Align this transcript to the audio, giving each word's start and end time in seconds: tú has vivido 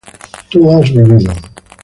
tú 0.49 0.59
has 0.71 0.89
vivido 0.91 1.31